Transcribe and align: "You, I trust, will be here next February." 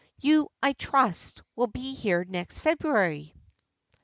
"You, 0.17 0.49
I 0.63 0.73
trust, 0.73 1.43
will 1.55 1.67
be 1.67 1.93
here 1.93 2.23
next 2.25 2.61
February." 2.61 3.35